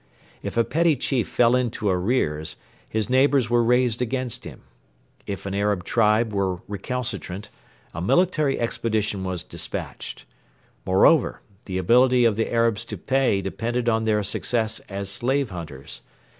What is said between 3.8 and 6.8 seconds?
against him. If an Arab tribe were